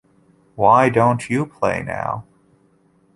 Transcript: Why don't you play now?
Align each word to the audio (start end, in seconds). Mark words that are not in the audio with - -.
Why 0.55 0.89
don't 0.89 1.29
you 1.29 1.45
play 1.45 1.83
now? 1.83 2.23